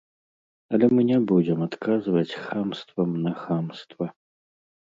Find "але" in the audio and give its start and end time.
0.77-0.85